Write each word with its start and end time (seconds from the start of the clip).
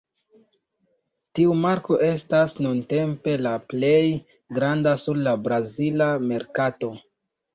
Tiu 1.39 1.51
marko 1.65 1.97
estas 2.07 2.55
nuntempe 2.67 3.35
la 3.47 3.51
plej 3.73 3.99
granda 4.59 4.95
sur 5.05 5.19
la 5.27 5.35
brazila 5.49 6.09
merkato. 6.33 6.93